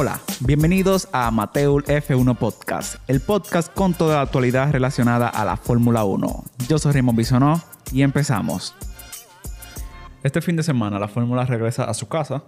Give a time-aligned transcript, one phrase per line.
[0.00, 5.56] Hola, bienvenidos a Mateul F1 Podcast, el podcast con toda la actualidad relacionada a la
[5.56, 6.44] Fórmula 1.
[6.68, 7.60] Yo soy Raymond Bisonó
[7.90, 8.76] y empezamos.
[10.22, 12.44] Este fin de semana la Fórmula regresa a su casa,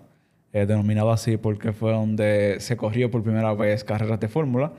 [0.53, 4.73] eh, denominado así porque fue donde se corrió por primera vez carreras de Fórmula.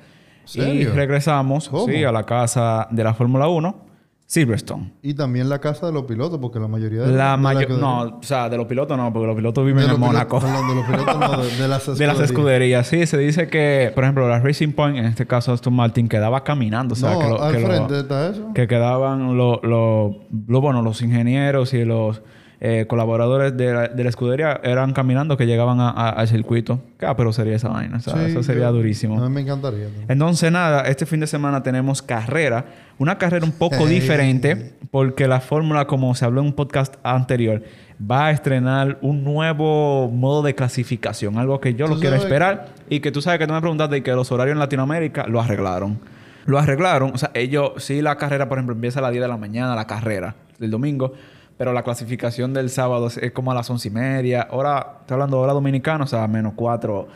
[0.53, 3.85] Y regresamos sí, a la casa de la Fórmula 1,
[4.31, 4.93] Silverstone.
[5.01, 7.67] Y también la casa de los pilotos, porque la mayoría de La de mayor...
[7.67, 10.39] que- No, o sea, de los pilotos no, porque los pilotos viven en Mónaco.
[10.39, 12.87] pilotos- de los pilotos no, de, de las De las escuderías.
[12.87, 13.05] sí.
[13.07, 16.93] Se dice que, por ejemplo, la Racing Point, en este caso Aston Martin, quedaba caminando.
[16.93, 18.53] O sea, No, que, lo- al que lo- frente está eso.
[18.55, 22.21] que quedaban los, bueno, los ingenieros y los
[22.63, 26.79] eh, colaboradores de la, de la escudería eran caminando que llegaban a- a- al circuito.
[26.99, 27.97] ¿Qué pero sería esa vaina?
[27.97, 29.21] O sea, Sí, eso sería yo- durísimo.
[29.21, 29.87] A mí me encantaría.
[30.07, 32.65] Entonces, nada, este fin de semana tenemos carrera.
[32.99, 37.63] Una carrera un poco diferente porque la fórmula, como se habló en un podcast anterior,
[37.99, 41.37] va a estrenar un nuevo modo de clasificación.
[41.39, 44.01] Algo que yo lo quiero esperar y que tú sabes que tú me preguntaste y
[44.01, 45.99] que los horarios en Latinoamérica lo arreglaron.
[46.45, 47.11] Lo arreglaron.
[47.13, 49.75] O sea, ellos, sí, la carrera, por ejemplo, empieza a las 10 de la mañana,
[49.75, 51.13] la carrera del domingo.
[51.57, 54.47] Pero la clasificación del sábado es, como a las once y media.
[54.51, 57.07] Hora, estoy hablando de hora dominicana, o sea, menos cuatro,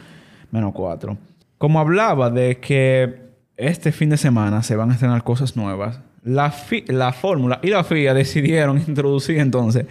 [0.51, 1.17] menos cuatro.
[1.57, 3.25] Como hablaba de que
[3.57, 6.53] este fin de semana se van a estrenar cosas nuevas, la,
[6.87, 9.85] la fórmula y la FIA decidieron introducir entonces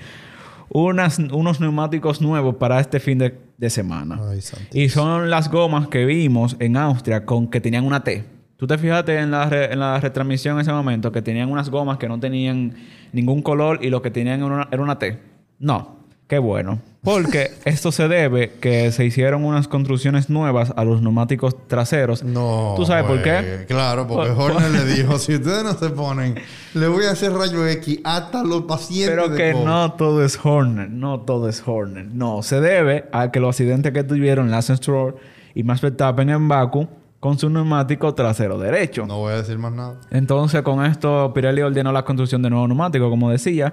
[0.68, 4.20] unas, unos neumáticos nuevos para este fin de, de semana.
[4.28, 4.40] Ay.
[4.72, 8.33] Y son las gomas que vimos en Austria con que tenían una T.
[8.56, 11.70] Tú te fijaste en la, re- en la retransmisión en ese momento que tenían unas
[11.70, 12.74] gomas que no tenían
[13.12, 15.18] ningún color y lo que tenían era una, era una T.
[15.58, 16.02] No.
[16.26, 16.80] Qué bueno.
[17.02, 22.22] Porque esto se debe que se hicieron unas construcciones nuevas a los neumáticos traseros.
[22.22, 22.72] No.
[22.76, 23.32] ¿Tú sabes por qué?
[23.42, 23.66] güey.
[23.66, 26.36] Claro, porque Por- Horner le dijo, si ustedes no se ponen,
[26.72, 29.64] le voy a hacer rayo X hasta los pacientes Pero de que COVID".
[29.66, 32.06] no todo es Horner, no todo es Horner.
[32.06, 35.16] No, se debe a que los accidentes que tuvieron Lance Stroll
[35.54, 36.88] y Max Verstappen en Baku
[37.24, 39.06] con su neumático trasero derecho.
[39.06, 39.94] No voy a decir más nada.
[40.10, 43.72] Entonces, con esto, Pirelli ordenó la construcción de nuevos neumáticos, como decía,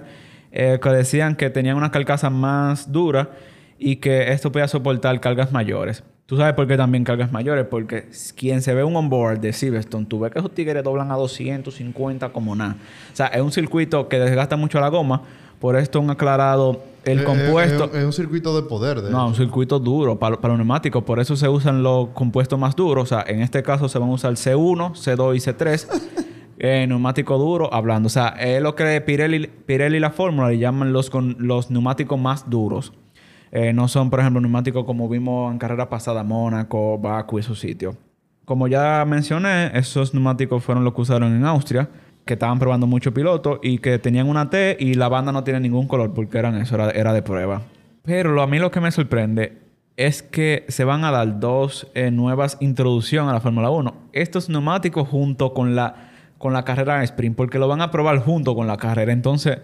[0.50, 3.32] eh, que decían que tenían una carcasa más dura
[3.78, 6.02] y que esto podía soportar cargas mayores.
[6.24, 7.66] ¿Tú sabes por qué también cargas mayores?
[7.66, 11.16] Porque quien se ve un onboard de Silverstone, tú ves que esos tigres doblan a
[11.16, 12.76] 250 como nada.
[13.12, 15.24] O sea, es un circuito que desgasta mucho la goma.
[15.60, 17.84] Por esto han aclarado el Es- compuesto.
[17.84, 21.02] Es, es un circuito de poder, de No, un circuito duro para, para los neumáticos.
[21.04, 23.04] Por eso se usan los compuestos más duros.
[23.04, 25.88] O sea, en este caso se van a usar C1, C2 y C3.
[26.58, 28.06] eh, neumático duro hablando.
[28.06, 31.70] O sea, es lo que Pirelli, Pirelli y la fórmula le llaman los, con, los
[31.70, 32.92] neumáticos más duros.
[33.50, 37.58] Eh, no son, por ejemplo, neumáticos como vimos en carrera pasada, Mónaco, Baku y esos
[37.58, 37.96] sitios.
[38.44, 41.88] Como ya mencioné, esos neumáticos fueron los que usaron en Austria,
[42.24, 45.60] que estaban probando muchos pilotos y que tenían una T y la banda no tiene
[45.60, 47.62] ningún color porque eran eso, era, era de prueba.
[48.04, 49.62] Pero a mí lo que me sorprende
[49.96, 53.94] es que se van a dar dos eh, nuevas introducciones a la Fórmula 1.
[54.12, 58.18] Estos neumáticos junto con la, con la carrera en sprint, porque lo van a probar
[58.18, 59.12] junto con la carrera.
[59.12, 59.58] Entonces,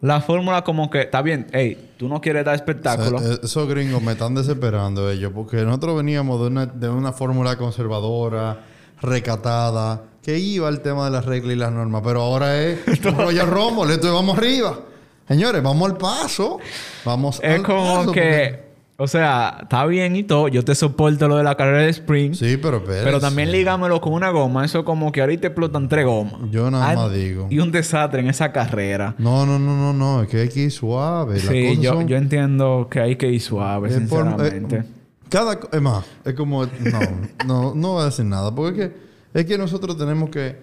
[0.00, 3.18] la fórmula como que, está bien, hey, tú no quieres dar espectáculo.
[3.18, 8.60] Esos gringos me están desesperando ellos, porque nosotros veníamos de una, de una fórmula conservadora,
[9.00, 13.46] recatada, que iba al tema de las reglas y las normas, pero ahora es Royal
[13.46, 14.80] Rumble, esto es vamos arriba.
[15.28, 16.58] Señores, vamos al paso.
[17.04, 18.64] Vamos Es al como paso, que,
[18.96, 20.48] o sea, está bien y todo.
[20.48, 22.34] Yo te soporto lo de la carrera de sprint.
[22.34, 23.04] Sí, pero espérese.
[23.04, 24.64] Pero también lígamelo con una goma.
[24.64, 26.40] Eso como que ahorita explotan tres gomas.
[26.50, 27.46] Yo nada más digo.
[27.50, 29.14] Y un desastre en esa carrera.
[29.18, 30.22] No, no, no, no, no.
[30.22, 31.38] Es que hay que ir suave.
[31.40, 34.76] Sí, yo, son- yo entiendo que hay que ir suave, es por- sinceramente.
[34.76, 34.84] eh,
[35.28, 35.58] cada...
[35.72, 36.64] Es más, es como...
[36.66, 37.00] No,
[37.46, 38.52] no, no voy a decir nada.
[38.54, 39.05] Porque es que,
[39.40, 40.56] es que nosotros tenemos que,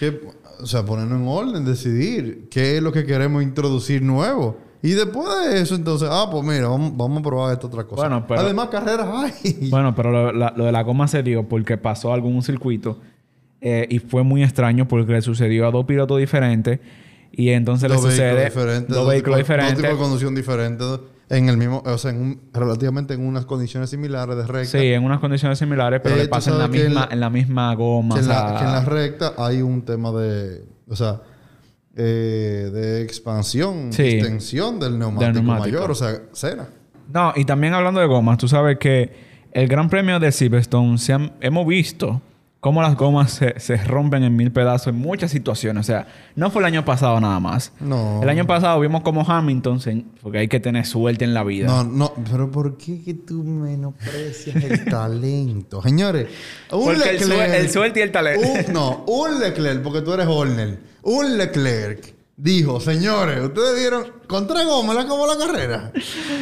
[0.00, 0.20] que...
[0.58, 4.56] O sea, ponernos en orden, decidir qué es lo que queremos introducir nuevo.
[4.82, 6.08] Y después de eso, entonces...
[6.10, 8.02] Ah, pues mira, vamos, vamos a probar esta otra cosa.
[8.02, 9.06] Bueno, pero- Además, carreras
[9.44, 9.68] hay.
[9.70, 12.98] Bueno, pero lo, la- lo de la goma se dio porque pasó un circuito.
[13.60, 16.80] eh, y fue muy extraño porque le sucedió a dos pilotos diferentes.
[17.32, 18.32] Y entonces le sucede...
[18.34, 18.96] vehículos diferentes.
[18.96, 19.76] Dos vehículos tipos- Dos diferentes.
[19.76, 20.86] tipos de conducción diferentes.
[21.28, 21.82] En el mismo...
[21.84, 24.78] O sea, en un- relativamente en unas condiciones similares de recta.
[24.78, 27.08] Sí, en unas condiciones similares, pero Eh, le tú pasa en la, en misma, la-
[27.12, 28.14] en la misma goma.
[28.14, 30.64] que, o en la, que en la recta hay un tema de...
[30.88, 31.20] O sea...
[31.96, 34.02] eh, de expansión, Sí.
[34.02, 35.76] extensión del neumático, neumático.
[35.78, 36.66] mayor, o sea, cena.
[37.12, 39.12] No, y también hablando de gomas, tú sabes que
[39.52, 42.20] el Gran Premio de Silverstone se han- hemos visto
[42.60, 45.80] cómo las gomas se, se rompen en mil pedazos en muchas situaciones.
[45.82, 47.72] O sea, no fue el año pasado nada más.
[47.80, 48.20] No.
[48.22, 51.66] El año pasado vimos como Hamilton, se- porque hay que tener suerte en la vida.
[51.68, 55.80] No, no, pero ¿por qué que tú menosprecias el talento?
[55.82, 56.26] Señores,
[56.72, 58.46] un Porque el, sue- el suerte y el talento.
[58.68, 60.80] un- no, un Leclerc, porque tú eres Horner.
[61.02, 65.92] Un Leclerc dijo, señores, ustedes vieron, con tres gomas le acabó la carrera.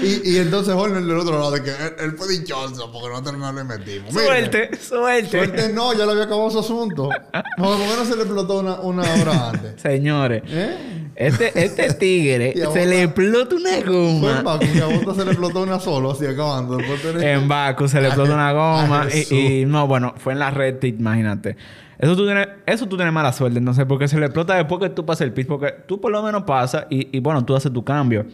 [0.02, 3.38] Y, y entonces Horner del otro lado, de que él, él fue dichoso porque nosotros
[3.38, 4.12] no le metimos.
[4.12, 5.30] Suerte, suerte.
[5.30, 7.08] Suerte no, ya le había acabado su asunto.
[7.08, 9.74] ¿Por qué no se le explotó una, una hora antes?
[9.80, 11.03] Señores, ¿Eh?
[11.16, 14.42] Este, este tigre se le explota una Fue en goma.
[14.42, 16.78] Baku que a Bota se le explotó una solo, así acabando.
[17.20, 19.06] En Baku se le explota una goma.
[19.12, 21.56] Y, y no, bueno, fue en la red, imagínate.
[21.98, 24.90] Eso tú, tienes, eso tú tienes mala suerte, entonces, porque se le explota después que
[24.90, 27.72] tú pasas el pit, porque tú por lo menos pasas y, y bueno, tú haces
[27.72, 28.26] tu cambio.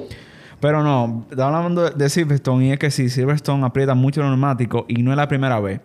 [0.60, 4.84] Pero no, estaba hablando de, Silverstone y es que sí, Silverstone aprieta mucho los neumáticos
[4.88, 5.80] y no es la primera vez.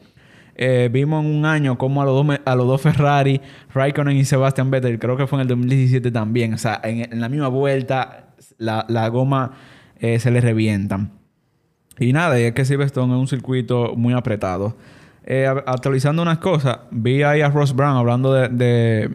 [0.55, 3.41] Eh, vimos en un año como a los dos, a los dos Ferrari,
[3.73, 6.53] Raikkonen y Sebastian Vettel, creo que fue en el 2017 también.
[6.53, 9.51] O sea, en, la misma vuelta, la, la goma
[9.99, 11.11] eh, se le revientan.
[11.99, 14.75] Y nada, y es que Silverstone es un circuito muy apretado.
[15.25, 19.09] Eh, actualizando unas cosas, vi ahí a Ross Brown hablando de,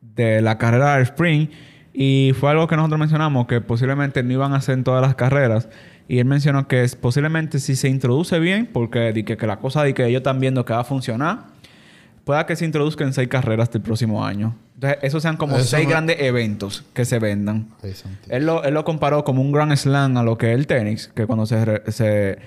[0.00, 1.50] de, la carrera del sprint
[1.94, 5.14] y fue algo que nosotros mencionamos que posiblemente no iban a hacer en todas las
[5.14, 5.68] carreras.
[6.08, 9.56] Y él mencionó que es posiblemente si se introduce bien, porque di que, que la
[9.58, 11.46] cosa de que ellos están viendo que va a funcionar,
[12.24, 14.54] pueda que se introduzcan seis carreras del próximo año.
[14.74, 17.68] Entonces, esos sean como Eso seis grandes eventos que se vendan.
[18.28, 21.10] Él lo, él lo comparó como un Grand Slam a lo que es el tenis,
[21.14, 22.38] que cuando se, se,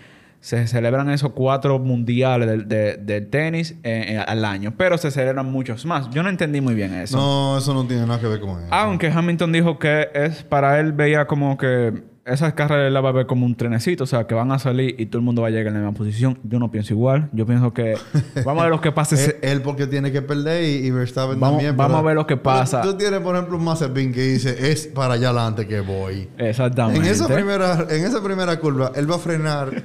[0.42, 5.10] se celebran esos cuatro mundiales del, de- del tenis eh, eh, al año, pero se
[5.10, 6.10] celebran muchos más.
[6.12, 7.18] Yo no entendí muy bien eso.
[7.18, 8.68] No, eso no tiene nada que ver con eso.
[8.74, 13.26] Aunque Hamilton dijo que es para él veía como que esas carreras va a ver
[13.26, 15.52] como un trenecito, o sea, que van a salir y todo el mundo va a
[15.52, 16.40] llegar en la misma posición.
[16.44, 17.30] Yo no pienso igual.
[17.34, 17.96] Yo pienso que
[18.46, 19.16] vamos a ver lo que pasa.
[19.24, 21.78] Él, él porque tiene que perder y, y Verstappen Vamos- también.
[21.78, 22.82] vamos a ver lo que pasa.
[22.82, 26.28] Tú, tienes, por ejemplo, un Mazepin que dice, es para allá adelante que voy.
[26.38, 27.00] Exactamente.
[27.00, 29.84] En esa, primera, en esa primera curva, él va a frenar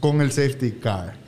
[0.00, 1.19] con el safety car.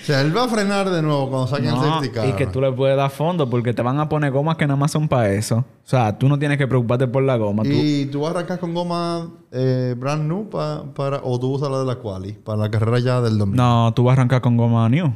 [0.00, 2.28] O sea, él va a frenar de nuevo cuando saquen el No, safety car.
[2.28, 4.76] y que tú le puedes dar fondo porque te van a poner gomas que nada
[4.76, 5.58] más son para eso.
[5.58, 7.62] O sea, tú no tienes que preocuparte por la goma.
[7.62, 11.20] Tú- Y tú vas a arrancar con goma eh, brand new pa- para...
[11.22, 12.32] O tú usas la de la quali.
[12.32, 13.56] Para la carrera ya del domingo.
[13.62, 15.06] No, tú vas a arrancar con goma new.
[15.06, 15.12] O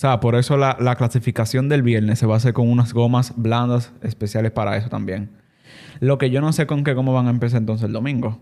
[0.00, 3.34] sea, por eso la, la clasificación del viernes se va a hacer con unas gomas
[3.36, 5.30] blandas especiales para eso también.
[6.00, 8.38] Lo que yo no sé con qué goma van a empezar entonces el domingo.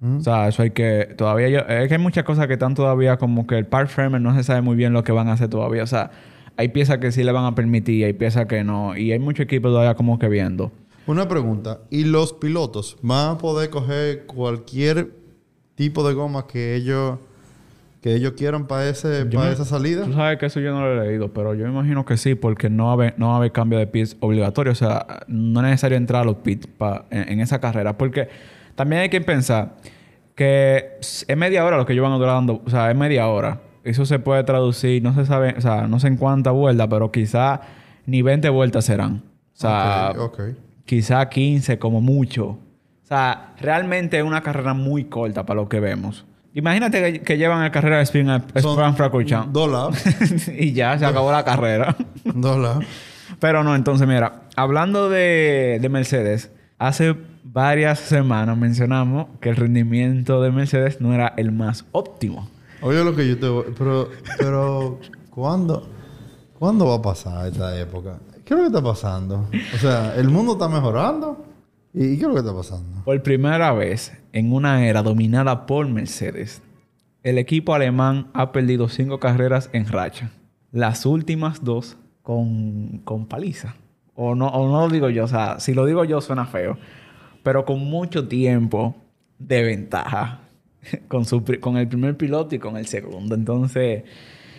[0.00, 1.12] O sea, eso hay que...
[1.16, 1.58] Todavía yo...
[1.60, 4.44] Es que hay muchas cosas que están todavía como que el part framer no se
[4.44, 5.82] sabe muy bien lo que van a hacer todavía.
[5.82, 6.10] O sea,
[6.56, 8.96] hay piezas que sí le van a permitir, hay piezas que no.
[8.96, 10.70] Y hay mucho equipo todavía como que viendo.
[11.08, 11.80] Una pregunta.
[11.90, 15.10] ¿Y los pilotos van a poder coger cualquier
[15.74, 17.18] tipo de goma que ellos...
[18.00, 20.04] Que ellos quieran para ese, Yo para me- esa salida?
[20.04, 22.70] Tú sabes que eso yo no lo he leído, pero yo imagino que sí, porque
[22.70, 24.70] no va a haber, no va a haber cambio de pits obligatorio.
[24.70, 27.98] O sea, no es necesario entrar a los pits pa- en, en esa carrera.
[27.98, 28.28] Porque
[28.78, 29.74] también hay que pensar
[30.36, 32.62] que es media hora lo que ellos van a durar dando.
[32.64, 33.60] O sea, es media hora.
[33.82, 37.10] Eso se puede traducir, no se sabe, o sea, no sé en cuántas vueltas, pero
[37.10, 37.60] quizá
[38.06, 39.22] ni 20 vueltas serán.
[39.52, 40.40] O sea, Ok, ok.
[40.84, 42.50] quizá 15 como mucho.
[42.50, 46.24] O sea, realmente es una carrera muy corta para lo que vemos.
[46.54, 48.28] Imagínate que, que llevan la carrera de Spin
[48.60, 49.52] Son Francorchamps.
[49.54, 50.04] Lados.
[50.56, 51.96] y ya, se acabó la carrera.
[52.24, 52.84] lados.
[53.40, 57.16] Pero no, entonces mira, hablando de, de Mercedes, hace
[57.52, 62.48] varias semanas mencionamos que el rendimiento de Mercedes no era el más óptimo.
[62.80, 63.64] Oye lo que yo te voy...
[63.76, 64.10] Pero...
[64.38, 65.00] Pero...
[65.30, 65.88] ¿Cuándo?
[66.58, 68.18] ¿Cuándo va a pasar esta época?
[68.44, 69.48] ¿Qué es lo que está pasando?
[69.74, 71.44] O sea, ¿el mundo está mejorando?
[71.94, 73.04] ¿Y qué es lo que está pasando?
[73.04, 76.62] Por primera vez en una era dominada por Mercedes,
[77.22, 80.30] el equipo alemán ha perdido cinco carreras en racha.
[80.72, 83.74] Las últimas dos con, con paliza.
[84.14, 86.76] O no, o no lo digo yo, o sea, si lo digo yo suena feo.
[87.48, 88.94] Pero con mucho tiempo
[89.38, 90.40] de ventaja.
[91.08, 93.34] Con, su, con el primer piloto y con el segundo.
[93.34, 94.04] Entonces,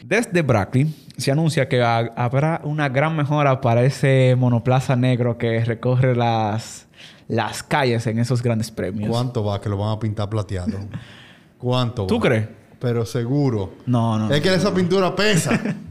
[0.03, 5.63] desde Brackley se anuncia que ha- habrá una gran mejora para ese monoplaza negro que
[5.63, 6.88] recorre las,
[7.27, 9.10] las calles en esos grandes premios.
[9.12, 10.77] ¿Cuánto va que lo van a pintar plateado?
[11.60, 12.48] ¿Cuánto ¿Tú crees?
[12.79, 13.74] Pero seguro.
[13.86, 14.34] No, no.
[14.34, 15.60] Es que esa pintura pesa.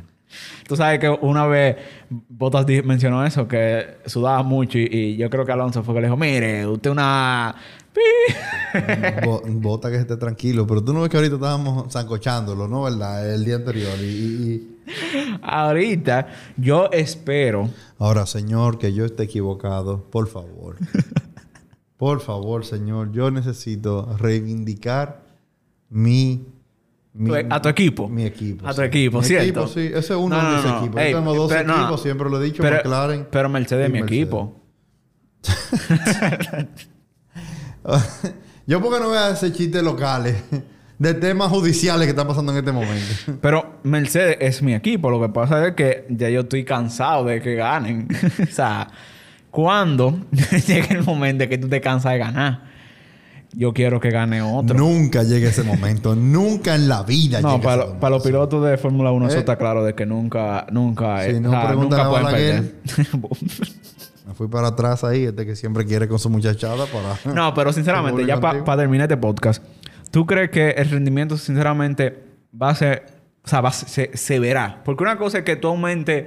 [0.67, 1.77] Tú sabes que una vez
[2.11, 6.01] Bottas di- mencionó eso, que sudaba mucho y, y yo creo que Alonso fue que
[6.03, 7.55] le dijo, mire, usted una...
[7.93, 8.01] pi".
[9.25, 10.67] Bo- Bota que esté tranquilo.
[10.67, 12.83] Pero tú no ves que ahorita estábamos zancochándolo, ¿no?
[12.83, 13.33] ¿Verdad?
[13.35, 13.95] El día anterior.
[14.01, 14.77] Y-
[15.43, 17.69] Ahorita yo espero...
[17.99, 20.03] Ahora, Señor, que yo esté equivocado.
[20.11, 20.77] Por favor.
[21.99, 23.13] Por favor, Señor.
[23.13, 25.21] Yo necesito reivindicar
[25.91, 26.47] mi...
[27.19, 28.09] mi- a tu equipo.
[28.09, 28.67] Mi equipo.
[28.67, 28.87] A tu sí.
[28.87, 29.45] equipo, Mi ¿cierto?
[29.45, 29.81] equipo, sí.
[29.87, 30.79] Ese es uno No, no, de mis no.
[30.79, 31.01] equipos.
[31.03, 32.03] Ey, yo tengo dos pero no, equipos.
[32.03, 32.63] Siempre lo he dicho.
[32.63, 33.27] pero, McLaren.
[33.31, 34.23] pero Mercedes es mi Mercedes.
[34.23, 34.55] equipo.
[38.67, 40.37] yo porque no voy a hacer chistes locales
[40.99, 43.15] de temas judiciales que están pasando en este momento.
[43.41, 45.11] Pero Mercedes es mi equipo.
[45.11, 48.09] Lo que pasa es que ya yo estoy cansado de que ganen.
[48.43, 48.89] o sea,
[49.51, 50.27] cuando
[50.67, 52.65] llegue el momento de que tú te cansas de ganar,
[53.53, 54.77] yo quiero que gane otro.
[54.77, 56.15] Nunca llega ese momento.
[56.17, 59.41] nunca en la vida No, para, para los pilotos de Fórmula 1 eso Eh.
[59.41, 62.75] está claro de que nunca, nunca, Si eh, no nunca pueden perder.
[64.27, 67.19] Me fui para atrás ahí, este que siempre quiere con su muchachada para...
[67.35, 69.65] no, pero sinceramente, ya para terminar este podcast,
[70.11, 72.25] ¿tú crees que el rendimiento, sinceramente,
[72.61, 73.07] va a ser,
[73.43, 74.83] o sea, va se, se verá?
[74.85, 76.27] Porque una cosa es que tú aumentes,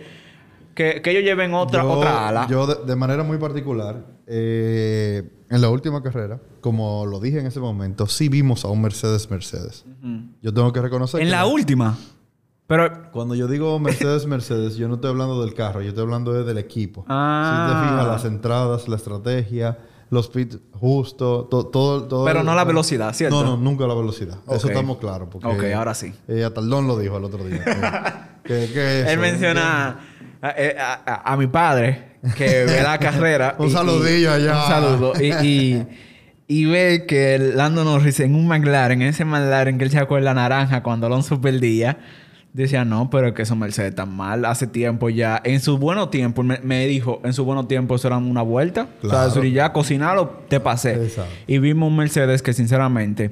[0.74, 2.48] que, que ellos lleven otra, yo, otra ala.
[2.50, 7.46] Yo, de, de manera muy particular, eh, en la última carrera, como lo dije en
[7.46, 9.86] ese momento, sí vimos a un Mercedes Mercedes.
[10.42, 11.98] Yo tengo que reconocer en que la última.
[12.68, 16.32] Pero cuando yo digo Mercedes Mercedes, yo no estoy hablando del carro, yo estoy hablando
[16.34, 17.04] de- del equipo.
[17.08, 17.68] Ah.
[17.68, 19.78] Si te fijas, las entradas, la estrategia,
[20.10, 22.24] los pits justo, to- todo, todo.
[22.26, 23.44] Pero no la velocidad, ¿cierto?
[23.44, 24.38] No, no, nunca la velocidad.
[24.50, 25.28] Eso estamos claros.
[25.30, 26.14] Porque, Ok, ahora sí.
[26.30, 27.62] Eh, Ataldón lo dijo el otro día.
[28.46, 30.00] que, que- que Él menciona
[30.42, 33.56] a, a- a- a mi padre que ve la carrera.
[33.60, 34.62] Un y- y- saludillo allá.
[34.64, 35.14] Un saludo.
[35.22, 35.88] Y, y,
[36.48, 40.26] y ve que Lando Norris en un McLaren, en ese McLaren que él sacó en
[40.26, 41.98] la naranja cuando Alonso perdía,
[42.54, 44.44] decía, no, pero es que esos Mercedes están mal.
[44.44, 48.10] Hace tiempo ya, en su buenos tiempos, me, me dijo, en su buenos tiempos eso
[48.10, 48.88] era una vuelta.
[49.00, 49.30] Claro.
[49.30, 50.96] O sea, si ya cocinarlo, te pasé.
[51.02, 51.32] Exacto.
[51.48, 53.32] Y vimos un Mercedes que sinceramente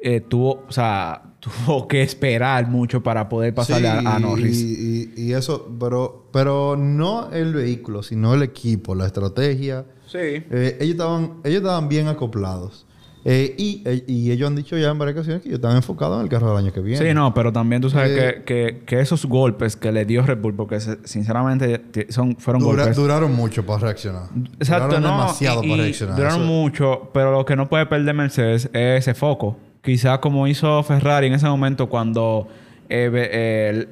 [0.00, 1.22] eh, tuvo, o sea,
[1.66, 4.60] tuvo que esperar mucho para poder pasarle Sí, a, a Norris.
[4.62, 9.84] Y, y- y eso, pero, pero no el vehículo, sino el equipo, la estrategia.
[10.06, 10.18] Sí.
[10.18, 12.86] Eh, ellos, estaban, ellos estaban bien acoplados.
[13.24, 16.16] Eh, y, eh, y ellos han dicho ya en varias ocasiones que ellos están enfocados
[16.18, 17.06] en el carro del año que viene.
[17.08, 20.22] Sí, no, pero también tú sabes Eh, que, que, que esos golpes que le dio
[20.26, 22.96] Red Bull, porque se- sinceramente son, fueron Dura- golpes.
[22.96, 24.24] duraron mucho para reaccionar.
[24.58, 25.08] Exacto, duraron no.
[25.10, 26.16] demasiado y- para y reaccionar.
[26.16, 29.56] Duraron Eso- mucho, pero lo que no puede perder Mercedes es ese foco.
[29.82, 32.48] Quizás como hizo Ferrari en ese momento cuando
[32.88, 33.88] eh, el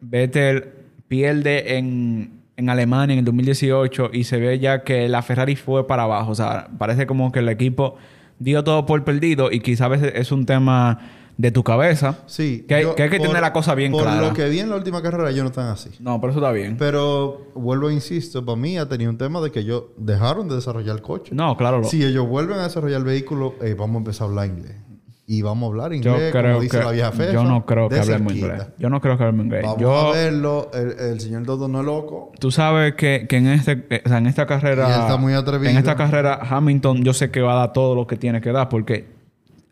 [0.00, 0.68] Vettel
[1.08, 5.86] pierde en, en Alemania en el 2018 y se ve ya que la Ferrari fue
[5.86, 6.30] para abajo.
[6.32, 7.96] O sea, parece como que el equipo
[8.38, 10.98] dio todo por perdido y quizás es un tema
[11.38, 12.18] de tu cabeza.
[12.26, 12.66] Sí.
[12.68, 14.20] Que hay- yo- que hay que tener la cosa bien por clara.
[14.20, 15.90] lo que vi en la última carrera, ellos no están así.
[15.98, 16.76] No, pero eso está bien.
[16.78, 20.56] Pero vuelvo e insisto, para mí ha tenido un tema de que ellos dejaron de
[20.56, 21.34] desarrollar el coche.
[21.34, 21.78] No, claro.
[21.78, 24.76] lo- Si ellos vuelven a desarrollar el vehículo, eh, vamos a empezar a hablar inglés.
[25.24, 27.32] Y vamos a hablar Yo inglés, creo como dice que la vieja fefa.
[27.32, 28.66] yo no creo que hablemos inglés.
[28.78, 29.62] Yo no creo que hablemos inglés.
[29.62, 30.70] Vamos yo, a verlo.
[30.74, 32.32] El, el señor Dodo no es loco.
[32.40, 35.16] Tú sabes que, que en este, eh, o sea, en esta carrera, Y él está
[35.16, 35.70] muy atrevido.
[35.70, 38.50] en esta carrera Hamilton, yo sé que va a dar todo lo que tiene que
[38.50, 39.06] dar porque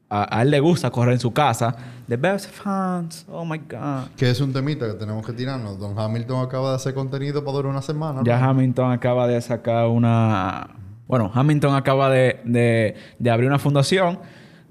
[0.09, 1.77] a, a él le gusta correr en su casa.
[2.09, 4.09] The best fans, oh my god.
[4.17, 5.79] Que es un temita que tenemos que tirarnos.
[5.79, 8.21] Don Hamilton acaba de hacer contenido para durar una semana.
[8.21, 8.25] ¿no?
[8.25, 10.71] Ya Hamilton acaba de sacar una,
[11.09, 14.19] bueno, Hamilton acaba de, de, de abrir una fundación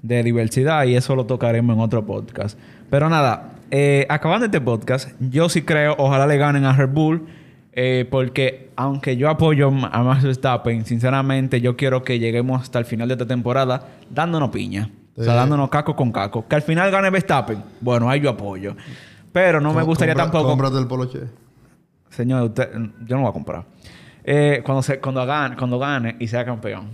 [0.02, 2.58] de diversidad y eso lo tocaremos en otro podcast.
[2.90, 7.26] Pero nada, eh, acabando este podcast, yo sí creo, ojalá le ganen a Red Bull.
[7.72, 12.84] eh, porque aunque yo apoyo a Max Verstappen, sinceramente yo quiero que lleguemos hasta el
[12.84, 14.90] final de esta temporada dándonos piña.
[15.16, 15.38] O sea, Sí.
[15.38, 16.48] dándonos caco con caco.
[16.48, 17.62] Que al final gane Verstappen.
[17.80, 18.74] Bueno, ahí yo apoyo.
[19.32, 20.48] Pero no me gustaría compra- tampoco...
[20.48, 21.20] Cómprate el poloche.
[22.08, 22.70] Señor, usted,
[23.06, 23.64] yo no voy a comprar.
[24.24, 26.88] Eh, cuando, se, cuando, gane, cuando gane y sea campeón,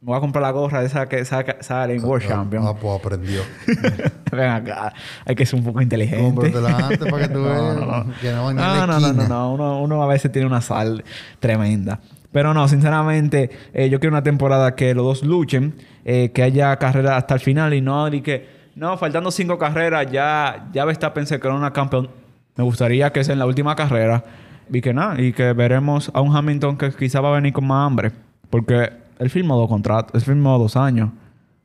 [0.00, 2.64] me voy a comprar la gorra de esa que sale en World Champion.
[2.66, 3.42] Ah, pues aprendió.
[4.32, 4.92] Ven acá.
[5.24, 6.22] Hay que ser un poco inteligente.
[6.24, 7.76] Cómpratela antes para que tú No, veas.
[7.76, 8.12] no, no.
[8.20, 9.28] Que no No, en la no, no, no, esquina.
[9.28, 9.52] no.
[9.54, 11.02] Uno, uno a veces tiene una sal
[11.40, 12.00] tremenda.
[12.30, 15.74] Pero no, sinceramente, eh, yo quiero una temporada que los dos luchen,
[16.04, 20.06] eh, que haya carrera hasta el final y no de que, no, faltando cinco carreras,
[20.12, 22.10] ya, ya Verstappen se creó una campeón.
[22.54, 24.22] Me gustaría que sea en la última carrera
[24.70, 27.66] y que nada, y que veremos a un Hamilton que quizá va a venir con
[27.66, 28.12] más hambre,
[28.50, 31.10] porque él firmó dos contratos, él firmó dos años.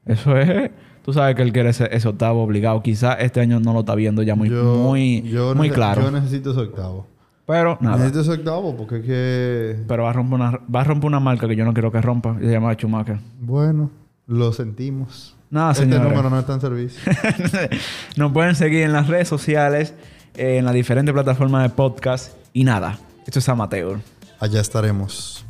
[0.06, 0.72] Eso es,
[1.04, 2.82] tú sabes que él quiere ese, ese octavo obligado.
[2.84, 6.02] Quizá este año no lo está viendo ya muy, Yo- muy, yo muy claro.
[6.02, 7.08] Yo necesito ese octavo.
[7.46, 7.98] Pero nada.
[7.98, 9.84] Necesito ese octavo porque es que...
[9.88, 12.02] Pero va a romper una, va a romper una marca que yo no quiero que
[12.02, 12.36] rompa.
[12.40, 13.20] Y se llama Schumacher.
[13.42, 13.92] Bueno,
[14.28, 15.36] lo sentimos.
[15.50, 16.10] Nada, este señores.
[16.10, 17.00] número no está en servicio.
[18.18, 19.94] Nos pueden seguir en las redes sociales,
[20.36, 22.34] eh, en las diferentes plataformas de podcast.
[22.54, 24.00] Y nada, esto es amateur.
[24.40, 25.46] Allá estaremos.